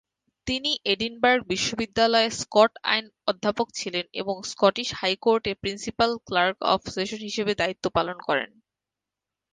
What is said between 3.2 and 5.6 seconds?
অধ্যাপক ছিলেন এবং স্কটিশ হাইকোর্টে